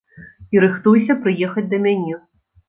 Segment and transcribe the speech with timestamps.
[0.55, 2.19] І рыхтуйся прыехаць да мяне.